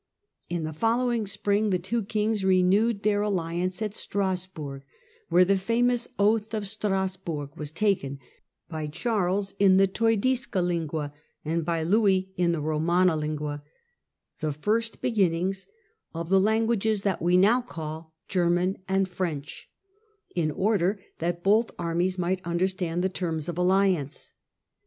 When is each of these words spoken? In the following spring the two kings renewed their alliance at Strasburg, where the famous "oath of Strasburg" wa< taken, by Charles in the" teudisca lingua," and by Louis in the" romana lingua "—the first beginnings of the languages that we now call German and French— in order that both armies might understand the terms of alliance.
In 0.49 0.63
the 0.63 0.73
following 0.73 1.27
spring 1.27 1.69
the 1.69 1.77
two 1.77 2.01
kings 2.01 2.43
renewed 2.43 3.03
their 3.03 3.21
alliance 3.21 3.83
at 3.83 3.93
Strasburg, 3.93 4.81
where 5.29 5.45
the 5.45 5.55
famous 5.55 6.07
"oath 6.17 6.55
of 6.55 6.65
Strasburg" 6.65 7.51
wa< 7.55 7.65
taken, 7.67 8.17
by 8.67 8.87
Charles 8.87 9.53
in 9.59 9.77
the" 9.77 9.87
teudisca 9.87 10.59
lingua," 10.59 11.13
and 11.45 11.63
by 11.63 11.83
Louis 11.83 12.33
in 12.35 12.51
the" 12.51 12.61
romana 12.61 13.15
lingua 13.15 13.61
"—the 14.41 14.51
first 14.53 15.01
beginnings 15.03 15.67
of 16.15 16.29
the 16.29 16.41
languages 16.41 17.03
that 17.03 17.21
we 17.21 17.37
now 17.37 17.61
call 17.61 18.15
German 18.27 18.79
and 18.87 19.07
French— 19.07 19.69
in 20.35 20.49
order 20.49 20.99
that 21.19 21.43
both 21.43 21.69
armies 21.77 22.17
might 22.17 22.41
understand 22.43 23.03
the 23.03 23.07
terms 23.09 23.47
of 23.47 23.55
alliance. 23.55 24.31